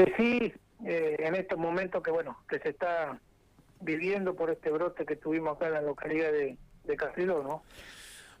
Que 0.00 0.14
sí, 0.16 0.52
eh, 0.86 1.16
en 1.18 1.34
estos 1.34 1.58
momentos 1.58 2.02
que 2.02 2.10
bueno, 2.10 2.42
que 2.48 2.58
se 2.58 2.70
está 2.70 3.20
viviendo 3.82 4.34
por 4.34 4.48
este 4.48 4.70
brote 4.70 5.04
que 5.04 5.14
tuvimos 5.14 5.56
acá 5.56 5.66
en 5.66 5.74
la 5.74 5.82
localidad 5.82 6.32
de, 6.32 6.56
de 6.84 7.26
¿no? 7.26 7.62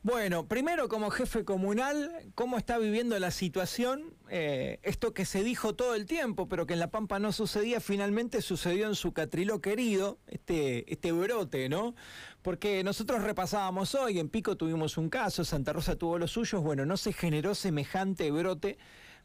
Bueno, 0.02 0.46
primero 0.46 0.88
como 0.88 1.10
jefe 1.10 1.44
comunal, 1.44 2.32
¿cómo 2.34 2.56
está 2.56 2.78
viviendo 2.78 3.18
la 3.18 3.30
situación? 3.30 4.14
Eh, 4.30 4.78
esto 4.82 5.12
que 5.12 5.26
se 5.26 5.42
dijo 5.44 5.74
todo 5.74 5.94
el 5.94 6.06
tiempo, 6.06 6.48
pero 6.48 6.66
que 6.66 6.72
en 6.72 6.80
La 6.80 6.90
Pampa 6.90 7.18
no 7.18 7.30
sucedía, 7.30 7.80
finalmente 7.80 8.40
sucedió 8.40 8.86
en 8.86 8.94
su 8.94 9.12
Catrilo 9.12 9.60
querido, 9.60 10.16
este, 10.28 10.90
este 10.90 11.12
brote, 11.12 11.68
¿no? 11.68 11.94
Porque 12.40 12.82
nosotros 12.82 13.22
repasábamos 13.22 13.94
hoy, 13.94 14.18
en 14.18 14.30
Pico 14.30 14.56
tuvimos 14.56 14.96
un 14.96 15.10
caso, 15.10 15.44
Santa 15.44 15.74
Rosa 15.74 15.96
tuvo 15.96 16.18
los 16.18 16.30
suyos, 16.30 16.62
bueno, 16.62 16.86
no 16.86 16.96
se 16.96 17.12
generó 17.12 17.54
semejante 17.54 18.30
brote 18.30 18.78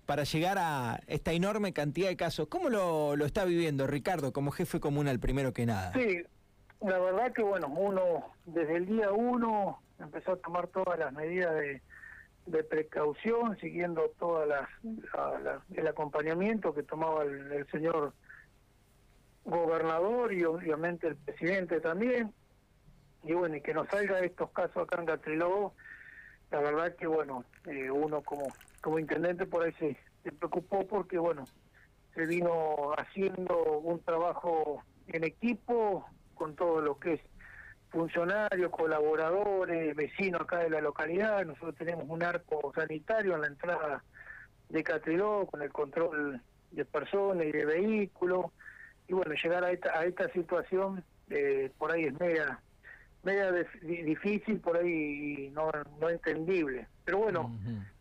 para 0.06 0.24
llegar 0.24 0.58
a 0.60 1.00
esta 1.08 1.32
enorme 1.34 1.74
cantidad 1.74 2.08
de 2.08 2.18
casos. 2.18 2.48
¿Cómo 2.48 2.70
lo, 2.70 3.14
está 3.26 3.46
viviendo 3.46 3.88
Ricardo 3.88 4.32
como 4.32 4.52
jefe 4.52 4.80
comunal, 4.80 5.20
primero 5.20 5.54
que 5.54 5.66
nada? 5.66 5.94
Sí, 5.94 6.24
la 6.82 7.00
verdad 7.00 7.34
que 7.34 7.42
bueno, 7.42 7.68
uno 7.68 8.32
desde 8.46 8.78
el 8.78 8.86
día 8.86 9.12
uno 9.12 9.80
empezó 10.00 10.34
a 10.34 10.38
tomar 10.38 10.68
todas 10.68 11.00
las 11.00 11.14
medidas 11.14 11.54
de, 11.56 11.82
precaución, 12.70 13.58
siguiendo 13.60 14.12
todas 14.20 14.48
las, 14.48 14.70
el 15.74 15.88
acompañamiento 15.88 16.76
que 16.76 16.84
tomaba 16.84 17.24
el, 17.24 17.66
señor 17.72 18.14
gobernador 19.46 20.32
y 20.32 20.44
obviamente 20.44 21.08
el 21.08 21.16
presidente 21.16 21.82
también. 21.82 22.34
Y 23.24 23.34
bueno, 23.34 23.56
y 23.56 23.62
que 23.62 23.74
nos 23.74 23.88
salga 23.88 24.20
estos 24.20 24.52
casos 24.52 24.84
acá 24.84 25.00
en 25.00 25.06
Gatriló, 25.06 25.74
la 26.52 26.60
verdad 26.60 26.96
que 26.96 27.08
bueno, 27.08 27.44
eh, 27.66 27.90
uno 27.90 28.22
como, 28.22 28.46
como 28.86 29.00
intendente 29.00 29.48
por 29.48 29.64
ahí 29.64 29.74
se, 29.80 30.32
preocupó 30.34 30.86
porque 30.86 31.18
bueno, 31.18 31.46
se 32.14 32.28
vino 32.28 32.94
haciendo 32.96 33.80
un 33.80 34.00
trabajo 34.02 34.84
en 35.08 35.24
equipo 35.24 36.08
con 36.36 36.56
todo 36.56 36.82
lo 36.82 37.00
que 37.00 37.14
es 37.14 37.22
funcionarios, 37.90 38.70
colaboradores, 38.70 39.96
vecinos 39.96 40.42
acá 40.42 40.60
de 40.60 40.70
la 40.70 40.82
localidad. 40.82 41.44
Nosotros 41.46 41.74
tenemos 41.78 42.06
un 42.08 42.22
arco 42.22 42.72
sanitario 42.76 43.34
en 43.34 43.42
la 43.42 43.48
entrada 43.48 44.04
de 44.70 44.84
Catriló 44.84 45.48
con 45.48 45.64
el 45.64 45.72
control 45.72 46.40
de 46.70 46.86
personas 46.86 47.48
y 47.48 47.52
de 47.54 47.66
vehículos. 47.66 48.52
Y 49.08 49.14
bueno, 49.14 49.34
llegar 49.34 49.64
a 49.64 49.72
esta, 49.72 49.98
a 49.98 50.06
esta 50.06 50.32
situación 50.32 51.04
eh, 51.32 51.72
por 51.80 51.92
ahí 51.92 52.04
es 52.04 52.20
media, 52.20 52.60
media 53.24 53.52
difícil, 53.82 54.60
por 54.60 54.78
ahí 54.78 55.50
no, 55.56 55.72
no 56.00 56.08
entendible. 56.08 56.88
Pero 57.04 57.18
bueno, 57.18 57.52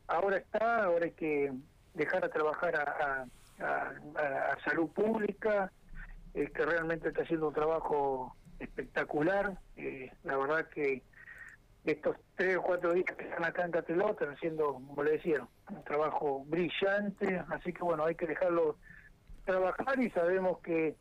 ahora 0.06 0.38
está, 0.38 0.84
ahora 0.84 1.06
hay 1.06 1.12
que 1.12 1.52
dejar 1.94 2.24
a 2.24 2.28
trabajar 2.28 2.74
a, 2.76 3.26
salud 4.64 4.88
pública, 4.90 5.70
que 6.32 6.64
realmente 6.64 7.08
está 7.08 7.22
haciendo 7.22 7.48
un 7.48 7.54
trabajo 7.54 8.34
espectacular. 8.58 9.56
Eh, 9.76 10.10
la 10.24 10.36
verdad 10.36 10.68
que 10.68 11.02
estos 11.84 12.16
tres 12.36 12.56
o 12.56 12.62
cuatro 12.62 12.92
días 12.92 13.06
que 13.16 13.24
están 13.24 13.44
acá 13.44 13.64
en 13.64 13.72
Cateló 13.72 14.10
están 14.10 14.30
haciendo, 14.30 14.74
como 14.74 15.02
le 15.02 15.12
decía, 15.12 15.46
un 15.70 15.84
trabajo 15.84 16.44
brillante, 16.46 17.42
así 17.50 17.72
que 17.72 17.82
bueno, 17.82 18.04
hay 18.04 18.14
que 18.14 18.26
dejarlo 18.26 18.76
trabajar 19.44 20.00
y 20.00 20.10
sabemos 20.10 20.58
que 20.60 20.96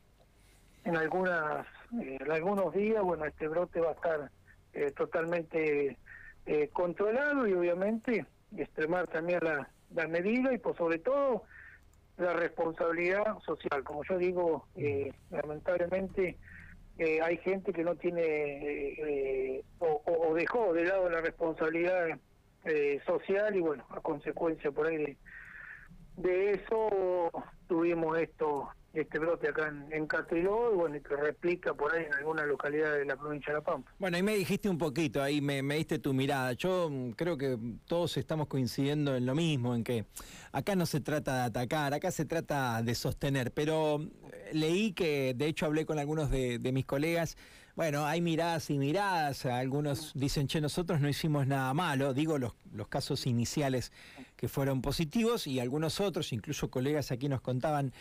en 0.84 0.98
algunas 0.98 1.66
eh, 2.02 2.18
en 2.20 2.32
algunos 2.32 2.74
días, 2.74 3.02
bueno, 3.02 3.26
este 3.26 3.48
brote 3.48 3.80
va 3.80 3.92
a 3.92 3.94
estar 3.94 4.32
eh, 4.74 4.92
totalmente 4.92 5.98
controlado 6.74 7.48
y 7.48 7.54
obviamente 7.54 8.26
extremar 8.58 9.08
también 9.08 9.40
la, 9.44 9.70
la 9.94 10.08
medida 10.08 10.54
y 10.54 10.58
por 10.58 10.76
sobre 10.78 11.00
todo 11.00 11.44
la 12.18 12.34
responsabilidad 12.34 13.40
social. 13.40 13.84
Como 13.84 14.04
yo 14.04 14.18
digo, 14.18 14.68
lamentablemente 15.32 16.38
eh, 16.98 17.22
hay 17.22 17.38
gente 17.38 17.74
que 17.74 17.84
no 17.84 17.96
tiene 17.96 18.22
eh, 18.22 18.96
eh, 19.00 19.64
o, 19.80 20.34
dejó 20.36 20.74
de 20.74 20.86
lado 20.86 21.10
la 21.10 21.22
responsabilidad 21.22 22.20
social 23.06 23.54
y 23.58 23.60
bueno, 23.60 23.86
a 23.90 24.00
consecuencia 24.00 24.72
por 24.72 24.88
ahí 24.88 25.18
de 26.16 26.52
eso 26.52 27.30
tuvimos 27.68 28.18
esto 28.18 28.70
este 28.94 29.18
brote 29.18 29.50
acá 29.50 29.68
en, 29.68 29.92
en 29.92 30.08
Catriló 30.08 30.72
y 30.72 30.76
bueno, 30.76 31.02
que 31.02 31.16
replica 31.16 31.74
por 31.74 31.94
ahí 31.94 32.06
en 32.06 32.14
alguna 32.14 32.46
localidad 32.46 32.94
de 32.94 33.06
la 33.06 33.16
provincia 33.16 33.52
de 33.52 33.60
La 33.60 33.64
Pampa. 33.64 33.92
Bueno, 33.98 34.18
ahí 34.18 34.24
me 34.24 34.36
dijiste 34.36 34.70
un 34.70 34.78
poquito, 34.78 35.22
ahí 35.22 35.42
me, 35.42 35.64
me, 35.64 35.76
diste 35.76 35.98
tu 35.98 36.14
mirada. 36.14 36.54
Yo 36.54 36.90
mm, 36.90 37.12
creo 37.12 37.38
que 37.38 37.58
todos 37.88 38.16
estamos 38.18 38.48
coincidiendo 38.48 39.16
en 39.16 39.26
lo 39.26 39.34
mismo, 39.34 39.74
en 39.76 39.84
que 39.84 40.06
acá 40.52 40.76
no 40.76 40.86
se 40.86 41.02
trata 41.02 41.38
de 41.38 41.42
atacar, 41.44 41.94
acá 41.94 42.12
se 42.12 42.26
trata 42.26 42.84
de 42.84 42.94
sostener, 42.94 43.52
pero 43.52 44.00
eh, 44.02 44.52
leí 44.54 44.94
que, 44.94 45.34
de 45.36 45.48
hecho 45.48 45.66
hablé 45.66 45.86
con 45.86 45.98
algunos 45.98 46.30
de, 46.30 46.60
de 46.60 46.72
mis 46.72 46.86
colegas, 46.86 47.36
bueno, 47.76 48.06
hay 48.06 48.22
miradas 48.22 48.70
y 48.70 48.78
miradas, 48.78 49.46
algunos 49.46 50.12
dicen, 50.14 50.48
che, 50.48 50.62
nosotros 50.62 51.02
no 51.02 51.10
hicimos 51.10 51.48
nada 51.48 51.74
malo, 51.74 52.14
digo 52.14 52.38
los, 52.38 52.54
los 52.72 52.88
casos 52.88 53.26
iniciales 53.26 53.92
que 54.36 54.48
fueron 54.48 54.82
positivos 54.82 55.48
y 55.48 55.60
algunos 55.60 56.00
otros, 56.00 56.34
incluso 56.34 56.70
colegas 56.70 57.12
aquí 57.12 57.30
nos 57.30 57.42
contaban 57.42 57.92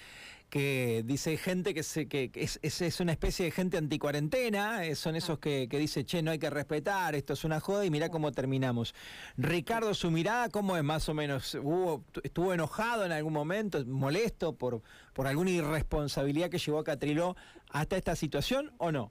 que 0.53 1.03
dice 1.07 1.39
gente 1.39 1.73
que, 1.73 1.83
se, 1.83 2.09
que 2.09 2.31
es, 2.35 2.61
es, 2.61 3.01
una 3.01 3.13
especie 3.13 3.47
de 3.47 3.51
gente 3.51 3.79
anticuarentena, 3.79 4.85
eh, 4.85 4.95
son 4.95 5.17
esos 5.17 5.39
que, 5.39 5.67
que 5.67 5.79
dice, 5.79 6.05
che, 6.05 6.21
no 6.21 6.31
hay 6.31 6.39
que 6.39 6.51
respetar, 6.51 7.15
esto 7.15 7.33
es 7.33 7.45
una 7.45 7.59
joda 7.59 7.87
y 7.87 7.91
mira 7.91 8.11
cómo 8.11 8.33
terminamos. 8.33 8.95
Ricardo, 9.39 9.95
su 9.95 10.11
mirada, 10.11 10.51
¿cómo 10.51 10.77
es 10.77 10.85
más 10.85 11.09
o 11.09 11.15
menos? 11.15 11.55
¿Hubo, 11.55 12.05
¿Estuvo 12.23 12.53
enojado 12.53 13.07
en 13.07 13.13
algún 13.13 13.33
momento, 13.33 13.83
molesto 13.87 14.55
por, 14.55 14.83
por 15.15 15.27
alguna 15.27 15.53
irresponsabilidad 15.53 16.51
que 16.51 16.59
llevó 16.59 16.81
a 16.81 16.85
Catriló 16.85 17.35
hasta 17.71 17.97
esta 17.97 18.15
situación 18.15 18.75
o 18.77 18.93
no? 18.93 19.11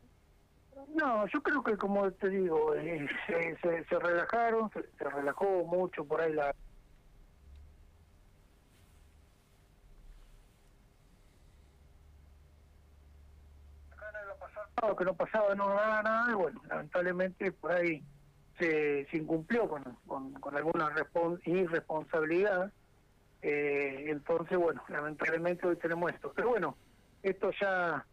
No, 0.95 1.25
yo 1.27 1.41
creo 1.41 1.63
que 1.63 1.77
como 1.77 2.11
te 2.11 2.29
digo, 2.29 2.75
eh, 2.75 3.07
se, 3.27 3.99
relajaron, 3.99 4.69
se 4.71 5.09
relajó 5.09 5.63
mucho 5.65 6.03
por 6.05 6.21
ahí 6.21 6.33
la, 6.33 6.53
que 14.97 15.05
no 15.05 15.15
pasaba 15.15 15.55
no 15.55 15.73
nada, 15.73 16.01
nada, 16.01 16.31
y 16.31 16.33
bueno, 16.33 16.61
lamentablemente 16.67 17.51
por 17.51 17.71
ahí 17.71 18.03
se, 18.59 19.05
se 19.09 19.17
incumplió 19.17 19.69
con, 19.69 19.83
con, 20.07 20.55
alguna 20.57 20.91
irresponsabilidad, 21.45 22.71
eh, 23.41 24.05
entonces 24.07 24.57
bueno, 24.57 24.83
lamentablemente 24.89 25.67
hoy 25.67 25.77
tenemos 25.77 26.11
esto, 26.11 26.33
pero 26.35 26.49
bueno, 26.49 26.75
esto 27.23 27.51
ya 27.61 28.05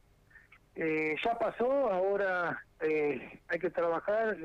eh, 0.75 1.17
ya 1.25 1.39
pasó, 1.39 1.91
ahora 1.91 2.63
eh, 2.81 3.41
hay 3.49 3.59
que 3.59 3.71
trabajar 3.71 4.37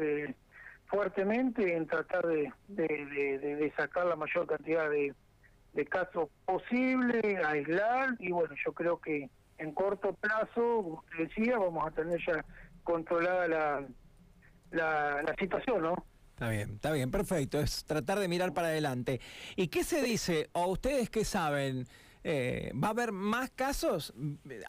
fuertemente 0.86 1.76
en 1.76 1.88
tratar 1.88 2.26
de, 2.28 3.74
sacar 3.76 4.06
la 4.06 4.16
mayor 4.16 4.46
cantidad 4.48 4.90
de, 4.90 5.14
casos 5.90 6.30
posible, 6.46 7.42
aislar, 7.44 8.16
y 8.20 8.32
bueno, 8.32 8.54
yo 8.64 8.74
creo 8.74 9.02
que 9.02 9.30
en 9.58 9.72
corto 9.74 10.14
plazo, 10.14 10.52
como 10.56 11.00
usted 11.00 11.28
decía, 11.28 11.58
vamos 11.58 11.88
a 11.88 11.92
tener 11.92 12.20
ya 12.26 12.46
controlada 12.84 13.48
la, 13.48 13.88
la, 14.72 15.36
situación, 15.40 15.82
¿no? 15.82 15.96
Está 16.34 16.50
bien, 16.50 16.72
está 16.76 16.92
bien, 16.92 17.12
perfecto. 17.12 17.60
Es 17.60 17.86
tratar 17.86 18.20
de 18.20 18.28
mirar 18.28 18.54
para 18.54 18.68
adelante. 18.68 19.22
¿Y 19.56 19.68
qué 19.68 19.84
se 19.84 20.02
dice? 20.02 20.50
¿O 20.54 20.68
ustedes 20.68 21.10
qué 21.10 21.26
saben? 21.26 21.86
Eh, 22.24 22.72
¿Va 22.82 22.88
a 22.88 22.92
haber 22.92 23.12
más 23.12 23.52
casos? 23.52 24.14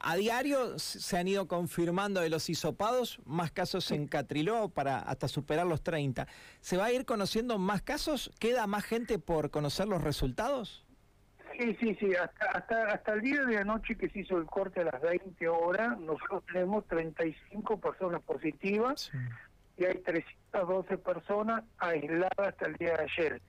A 0.00 0.16
diario 0.16 0.78
se 0.78 1.16
han 1.16 1.28
ido 1.28 1.46
confirmando 1.46 2.20
de 2.20 2.28
los 2.28 2.50
hisopados, 2.50 3.20
más 3.24 3.52
casos 3.52 3.90
en 3.92 4.08
Catriló 4.08 4.70
para 4.70 4.98
hasta 4.98 5.28
superar 5.28 5.66
los 5.66 5.82
30. 5.82 6.26
¿Se 6.60 6.76
va 6.76 6.86
a 6.86 6.92
ir 6.92 7.04
conociendo 7.04 7.58
más 7.58 7.82
casos? 7.82 8.32
¿Queda 8.40 8.66
más 8.66 8.84
gente 8.84 9.18
por 9.18 9.50
conocer 9.50 9.86
los 9.86 10.02
resultados? 10.02 10.84
Sí, 11.56 11.76
sí, 11.78 11.96
sí, 12.00 12.12
hasta, 12.16 12.46
hasta, 12.46 12.86
hasta 12.88 13.12
el 13.12 13.20
día 13.20 13.44
de 13.44 13.58
anoche 13.58 13.96
que 13.96 14.08
se 14.08 14.20
hizo 14.20 14.36
el 14.38 14.46
corte 14.46 14.80
a 14.80 14.84
las 14.84 15.00
20 15.00 15.48
horas, 15.48 15.96
nosotros 16.00 16.42
tenemos 16.52 16.84
35 16.88 17.78
personas 17.78 18.20
positivas 18.22 19.12
y 19.76 19.84
hay 19.84 19.98
312 20.00 20.98
personas 20.98 21.62
aisladas 21.78 22.32
hasta 22.36 22.66
el 22.66 22.74
día 22.74 22.96
de 22.96 23.02
ayer. 23.04 23.42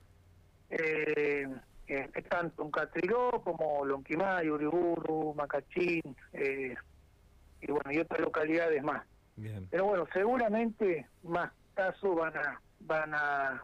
Eh, 0.70 1.48
eh, 1.88 2.08
tanto 2.28 2.62
en 2.62 2.70
Catriló 2.70 3.30
como 3.44 3.84
Lonquimay, 3.84 4.48
Uriburu, 4.50 5.34
Macachín 5.34 6.16
eh, 6.32 6.74
y 7.60 7.70
bueno, 7.70 7.92
y 7.92 7.98
otras 7.98 8.20
localidades 8.20 8.82
más. 8.82 9.04
Pero 9.70 9.84
bueno, 9.84 10.06
seguramente 10.12 11.06
más 11.22 11.52
casos 11.74 12.16
van 12.16 12.36
a, 12.36 12.60
van 12.80 13.14
a, 13.14 13.62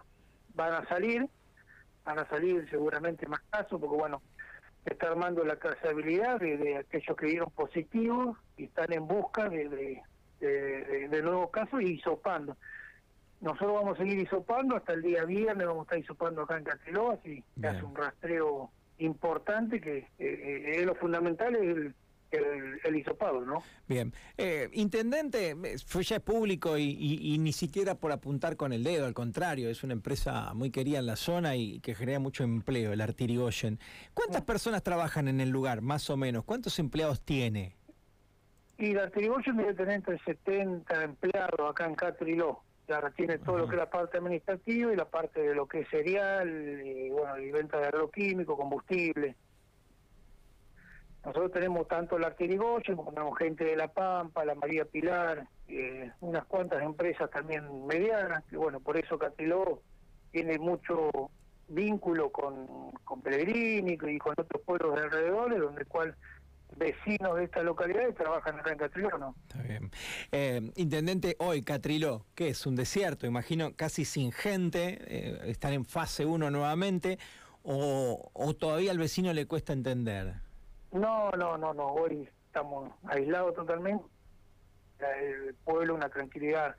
van 0.54 0.74
a 0.74 0.88
salir 0.88 1.28
van 2.04 2.18
a 2.18 2.28
salir 2.28 2.68
seguramente 2.70 3.26
más 3.26 3.40
casos, 3.50 3.80
porque 3.80 3.96
bueno, 3.96 4.22
está 4.84 5.08
armando 5.08 5.44
la 5.44 5.56
trazabilidad 5.56 6.40
de, 6.40 6.78
aquellos 6.78 7.16
que 7.16 7.26
dieron 7.26 7.50
positivos 7.50 8.36
y 8.56 8.64
están 8.64 8.92
en 8.92 9.06
busca 9.06 9.48
de, 9.48 10.02
de, 10.40 11.22
nuevos 11.22 11.50
casos 11.50 11.82
y 11.82 11.94
hisopando. 11.94 12.56
Nosotros 13.42 13.74
vamos 13.74 13.98
a 13.98 14.02
seguir 14.02 14.20
hisopando 14.20 14.76
hasta 14.76 14.92
el 14.92 15.02
día 15.02 15.24
viernes, 15.24 15.66
vamos 15.66 15.80
a 15.80 15.82
estar 15.82 15.98
hisopando 15.98 16.42
acá 16.42 16.58
en 16.58 16.64
Cateló, 16.64 17.10
así 17.10 17.42
se 17.60 17.66
hace 17.66 17.82
un 17.82 17.94
rastreo 17.96 18.70
importante 18.98 19.80
que 19.80 20.06
eh, 20.20 20.74
es 20.76 20.86
lo 20.86 20.94
fundamental 20.94 21.56
es 21.56 21.62
el, 21.62 21.94
el, 22.30 22.80
el 22.84 22.96
hisopado, 22.96 23.40
¿no? 23.40 23.64
Bien. 23.88 24.12
Eh, 24.38 24.68
intendente, 24.74 25.56
fue 25.84 26.04
ya 26.04 26.16
es 26.16 26.22
público 26.22 26.78
y, 26.78 26.84
y, 26.84 27.34
y, 27.34 27.38
ni 27.38 27.52
siquiera 27.52 27.96
por 27.96 28.12
apuntar 28.12 28.56
con 28.56 28.72
el 28.72 28.84
dedo, 28.84 29.06
al 29.06 29.14
contrario, 29.14 29.68
es 29.68 29.82
una 29.82 29.94
empresa 29.94 30.54
muy 30.54 30.70
querida 30.70 31.00
en 31.00 31.06
la 31.06 31.16
zona 31.16 31.56
y 31.56 31.80
que 31.80 31.96
genera 31.96 32.20
mucho 32.20 32.44
empleo, 32.44 32.92
el 32.92 33.00
Artirigoyen. 33.00 33.80
¿Cuántas 34.14 34.42
personas 34.42 34.84
trabajan 34.84 35.26
en 35.26 35.40
el 35.40 35.50
lugar, 35.50 35.80
más 35.80 36.08
o 36.10 36.16
menos? 36.16 36.44
¿Cuántos 36.44 36.78
empleados 36.78 37.22
tiene? 37.22 37.74
Y 38.78 38.92
la 38.92 39.02
Artirigoyen 39.02 39.56
debe 39.56 39.74
tener 39.74 39.94
entre 39.94 40.18
70 40.20 41.02
empleados 41.02 41.70
acá 41.70 41.86
en 41.86 41.96
Catriló. 41.96 42.62
Tiene 43.16 43.38
todo 43.38 43.58
lo 43.58 43.66
que 43.66 43.76
es 43.76 43.78
la 43.78 43.90
parte 43.90 44.18
administrativa 44.18 44.92
y 44.92 44.96
la 44.96 45.08
parte 45.08 45.40
de 45.40 45.54
lo 45.54 45.66
que 45.66 45.80
es 45.80 45.88
cereal, 45.88 46.82
y, 46.84 47.10
bueno, 47.10 47.38
y 47.38 47.50
venta 47.50 47.78
de 47.78 47.86
agroquímico, 47.86 48.56
combustible. 48.56 49.36
Nosotros 51.24 51.52
tenemos 51.52 51.86
tanto 51.86 52.18
la 52.18 52.28
Artirigoyen 52.28 52.96
como 52.96 53.12
tenemos 53.12 53.38
gente 53.38 53.64
de 53.64 53.76
La 53.76 53.88
Pampa, 53.88 54.44
la 54.44 54.56
María 54.56 54.84
Pilar, 54.84 55.46
eh, 55.68 56.10
unas 56.20 56.44
cuantas 56.46 56.82
empresas 56.82 57.30
también 57.30 57.86
medianas, 57.86 58.42
que 58.50 58.56
bueno, 58.56 58.80
por 58.80 58.96
eso 58.96 59.18
Catriló 59.18 59.80
tiene 60.32 60.58
mucho 60.58 61.10
vínculo 61.68 62.30
con, 62.30 62.90
con 63.04 63.22
Pellegrini 63.22 63.92
y 63.92 64.18
con 64.18 64.32
otros 64.36 64.62
pueblos 64.62 64.96
de 64.96 65.02
alrededor, 65.02 65.58
donde 65.58 65.84
cual 65.84 66.16
vecinos 66.76 67.36
de 67.36 67.44
esta 67.44 67.62
localidad 67.62 68.08
y 68.08 68.12
trabajan 68.12 68.58
acá 68.58 68.72
en 68.72 68.78
Catriló, 68.78 69.18
¿no? 69.18 69.34
Está 69.48 69.62
bien. 69.62 69.90
Eh, 70.30 70.72
intendente, 70.76 71.36
hoy 71.38 71.62
Catriló, 71.62 72.26
¿qué 72.34 72.48
es? 72.48 72.66
Un 72.66 72.76
desierto, 72.76 73.26
imagino, 73.26 73.74
casi 73.76 74.04
sin 74.04 74.32
gente, 74.32 74.98
eh, 75.06 75.40
están 75.46 75.72
en 75.72 75.84
fase 75.84 76.26
1 76.26 76.50
nuevamente, 76.50 77.18
o, 77.62 78.30
o 78.32 78.54
todavía 78.54 78.90
al 78.90 78.98
vecino 78.98 79.32
le 79.32 79.46
cuesta 79.46 79.72
entender? 79.72 80.34
No, 80.92 81.30
no, 81.32 81.56
no, 81.56 81.72
no, 81.72 81.86
hoy 81.86 82.28
estamos 82.46 82.90
aislados 83.04 83.54
totalmente. 83.54 84.04
El 84.98 85.54
pueblo, 85.64 85.94
una 85.94 86.08
tranquilidad 86.08 86.76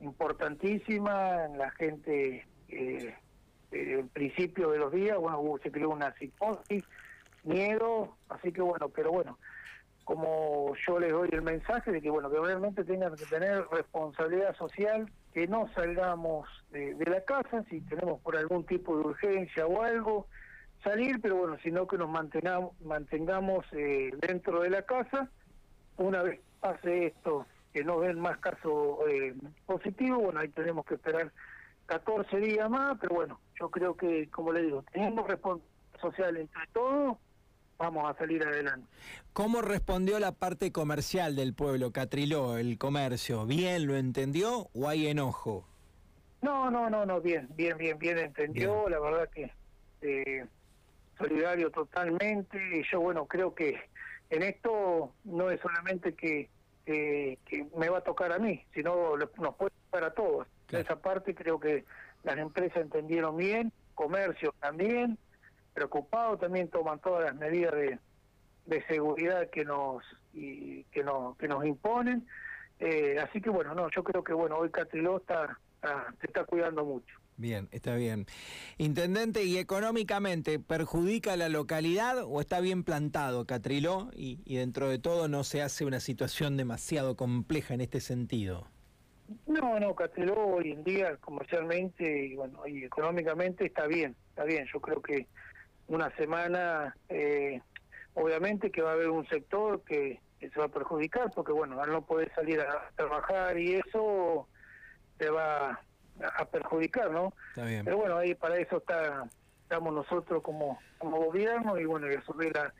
importantísima, 0.00 1.48
la 1.56 1.70
gente, 1.70 2.46
eh, 2.68 3.14
el 3.70 4.08
principio 4.08 4.70
de 4.70 4.78
los 4.78 4.92
días, 4.92 5.16
bueno, 5.18 5.42
se 5.62 5.70
creó 5.70 5.90
una 5.90 6.14
psicosis, 6.14 6.84
miedo, 7.46 8.16
así 8.28 8.52
que 8.52 8.62
bueno, 8.62 8.88
pero 8.88 9.12
bueno, 9.12 9.38
como 10.04 10.74
yo 10.86 10.98
les 11.00 11.12
doy 11.12 11.28
el 11.32 11.42
mensaje 11.42 11.90
de 11.90 12.00
que 12.00 12.10
bueno, 12.10 12.30
que 12.30 12.38
realmente 12.38 12.84
tengan 12.84 13.16
que 13.16 13.26
tener 13.26 13.66
responsabilidad 13.70 14.56
social, 14.56 15.10
que 15.32 15.46
no 15.46 15.68
salgamos 15.74 16.48
de, 16.70 16.94
de 16.94 17.04
la 17.06 17.20
casa 17.22 17.64
si 17.68 17.80
tenemos 17.82 18.20
por 18.20 18.36
algún 18.36 18.64
tipo 18.64 18.96
de 18.96 19.04
urgencia 19.04 19.66
o 19.66 19.82
algo, 19.82 20.26
salir, 20.86 21.20
pero 21.20 21.36
bueno, 21.36 21.56
sino 21.62 21.86
que 21.86 21.98
nos 21.98 22.08
mantengamos, 22.08 22.80
mantengamos 22.80 23.66
eh, 23.72 24.10
dentro 24.20 24.60
de 24.60 24.70
la 24.70 24.82
casa. 24.82 25.28
Una 25.96 26.22
vez 26.22 26.40
pase 26.60 27.06
esto, 27.06 27.46
que 27.72 27.82
no 27.82 27.98
ven 27.98 28.20
más 28.20 28.38
casos 28.38 28.98
eh, 29.08 29.34
positivos, 29.66 30.22
bueno, 30.22 30.40
ahí 30.40 30.48
tenemos 30.48 30.84
que 30.86 30.94
esperar 30.94 31.32
14 31.86 32.36
días 32.38 32.70
más, 32.70 32.96
pero 33.00 33.16
bueno, 33.16 33.40
yo 33.58 33.70
creo 33.70 33.96
que, 33.96 34.28
como 34.30 34.52
le 34.52 34.62
digo, 34.62 34.84
tenemos 34.92 35.26
responsabilidad 35.26 36.00
social 36.00 36.36
entre 36.36 36.66
todos, 36.72 37.16
vamos 37.78 38.08
a 38.08 38.16
salir 38.18 38.42
adelante. 38.42 38.86
¿Cómo 39.32 39.62
respondió 39.62 40.18
la 40.18 40.32
parte 40.32 40.72
comercial 40.72 41.36
del 41.36 41.54
pueblo, 41.54 41.92
Catriló, 41.92 42.56
el 42.58 42.78
comercio? 42.78 43.46
¿Bien 43.46 43.86
lo 43.86 43.96
entendió 43.96 44.68
o 44.74 44.88
hay 44.88 45.06
enojo? 45.06 45.66
No, 46.42 46.70
no, 46.70 46.88
no, 46.90 47.04
no, 47.04 47.20
bien, 47.20 47.48
bien, 47.56 47.76
bien, 47.76 47.98
bien 47.98 48.18
entendió, 48.18 48.86
bien. 48.86 48.92
la 48.92 49.00
verdad 49.00 49.28
que... 49.30 49.50
Eh, 50.02 50.44
solidario 51.18 51.70
totalmente 51.70 52.58
y 52.78 52.82
yo 52.90 53.00
bueno 53.00 53.26
creo 53.26 53.54
que 53.54 53.76
en 54.30 54.42
esto 54.42 55.12
no 55.24 55.50
es 55.50 55.60
solamente 55.60 56.14
que, 56.14 56.48
eh, 56.86 57.38
que 57.46 57.66
me 57.76 57.88
va 57.88 57.98
a 57.98 58.02
tocar 58.02 58.32
a 58.32 58.38
mí 58.38 58.62
sino 58.74 59.16
nos 59.16 59.54
puede 59.56 59.72
tocar 59.86 60.04
a 60.04 60.14
todos 60.14 60.46
claro. 60.66 60.84
esa 60.84 60.96
parte 60.96 61.34
creo 61.34 61.58
que 61.58 61.84
las 62.22 62.38
empresas 62.38 62.78
entendieron 62.78 63.36
bien 63.36 63.72
comercio 63.94 64.54
también 64.60 65.18
preocupado 65.76 66.38
también 66.38 66.68
toman 66.68 66.98
todas 66.98 67.24
las 67.24 67.36
medidas 67.36 67.74
de, 67.74 67.98
de 68.64 68.82
seguridad 68.86 69.48
que 69.50 69.64
nos 69.64 70.02
y 70.32 70.84
que 70.84 71.04
nos 71.04 71.36
que 71.36 71.46
nos 71.46 71.64
imponen 71.64 72.26
eh, 72.80 73.18
así 73.20 73.40
que 73.40 73.50
bueno 73.50 73.74
no 73.74 73.88
yo 73.90 74.02
creo 74.02 74.24
que 74.24 74.32
bueno 74.32 74.56
hoy 74.56 74.70
Catriló 74.70 75.18
está, 75.18 75.58
está 75.76 76.12
se 76.20 76.26
está 76.26 76.44
cuidando 76.44 76.84
mucho 76.84 77.14
Bien, 77.38 77.68
está 77.70 77.94
bien. 77.96 78.24
Intendente, 78.78 79.44
¿y 79.44 79.58
económicamente 79.58 80.58
perjudica 80.58 81.34
a 81.34 81.36
la 81.36 81.50
localidad 81.50 82.24
o 82.24 82.40
está 82.40 82.60
bien 82.60 82.82
plantado 82.82 83.44
Catriló 83.44 84.08
y, 84.16 84.40
y, 84.46 84.56
dentro 84.56 84.88
de 84.88 84.98
todo 84.98 85.28
no 85.28 85.44
se 85.44 85.60
hace 85.60 85.84
una 85.84 86.00
situación 86.00 86.56
demasiado 86.56 87.14
compleja 87.14 87.74
en 87.74 87.82
este 87.82 88.00
sentido? 88.00 88.66
No, 89.46 89.78
no, 89.78 89.94
Catriló 89.94 90.34
hoy 90.34 90.72
en 90.72 90.82
día 90.82 91.16
comercialmente 91.18 92.26
y 92.26 92.36
bueno, 92.36 92.66
y 92.66 92.84
económicamente 92.84 93.66
está 93.66 93.86
bien, 93.86 94.16
está 94.30 94.44
bien. 94.44 94.66
Yo 94.72 94.80
creo 94.80 95.02
que 95.02 95.26
una 95.88 96.10
semana, 96.16 96.96
eh, 97.08 97.60
obviamente 98.14 98.70
que 98.70 98.82
va 98.82 98.90
a 98.90 98.94
haber 98.94 99.10
un 99.10 99.26
sector 99.28 99.82
que, 99.82 100.20
que 100.40 100.50
se 100.50 100.58
va 100.58 100.66
a 100.66 100.70
perjudicar 100.70 101.30
porque 101.34 101.52
bueno, 101.52 101.80
al 101.80 101.90
no 101.90 102.02
poder 102.02 102.32
salir 102.34 102.60
a 102.60 102.90
trabajar 102.96 103.58
y 103.58 103.74
eso 103.74 104.48
te 105.18 105.30
va 105.30 105.80
a 106.20 106.44
perjudicar, 106.46 107.10
¿no? 107.10 107.32
Está 107.50 107.64
bien. 107.64 107.84
Pero 107.84 107.98
bueno, 107.98 108.16
ahí 108.16 108.34
para 108.34 108.58
eso 108.58 108.78
está 108.78 109.24
estamos 109.62 109.92
nosotros 109.92 110.42
como 110.42 110.78
como 110.98 111.18
gobierno 111.18 111.78
y 111.78 111.84
bueno, 111.84 112.10
y 112.10 112.14
a 112.14 112.22
su 112.22 112.32
vez 112.34 112.52
la, 112.54 112.72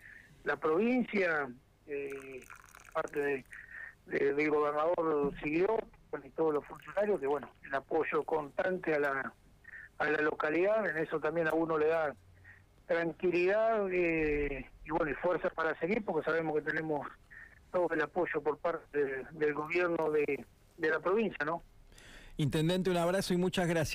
la 0.44 0.56
provincia, 0.56 1.49
eh, 1.87 2.41
parte 2.93 3.20
de, 3.20 3.44
de, 4.06 4.35
del 4.35 4.50
gobernador 4.50 5.32
siguió 5.43 5.79
y 6.25 6.31
todos 6.31 6.55
los 6.55 6.64
funcionarios, 6.64 7.20
que 7.20 7.26
bueno, 7.26 7.50
el 7.64 7.75
apoyo 7.75 8.23
constante 8.23 8.94
a 8.94 9.00
la 9.00 9.32
a 9.99 10.11
la 10.11 10.23
localidad, 10.23 10.88
en 10.88 10.99
eso 10.99 11.20
también 11.20 11.49
a 11.49 11.55
uno 11.55 11.79
le 11.79 11.88
da 11.88 12.14
tranquilidad 12.87 13.88
eh, 13.93 14.67
y 14.85 14.91
bueno, 14.91 15.11
y 15.11 15.15
fuerza 15.15 15.50
para 15.50 15.79
seguir, 15.79 16.05
porque 16.05 16.25
sabemos 16.25 16.55
que 16.56 16.62
tenemos 16.62 17.06
todo 17.73 17.88
el 17.91 18.00
apoyo 18.00 18.41
por 18.43 18.59
parte 18.59 19.05
de, 19.05 19.25
del 19.33 19.55
gobierno 19.55 20.11
de, 20.11 20.44
de 20.79 20.91
la 20.91 21.00
provincia, 21.00 21.44
¿no? 21.44 21.62
Intendente, 22.38 22.91
un 22.91 22.99
abrazo 22.99 23.33
y 23.33 23.38
muchas 23.38 23.67
gracias. 23.67 23.94